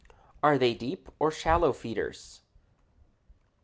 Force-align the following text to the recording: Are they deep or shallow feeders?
Are 0.41 0.57
they 0.57 0.73
deep 0.73 1.09
or 1.19 1.29
shallow 1.29 1.71
feeders? 1.73 2.41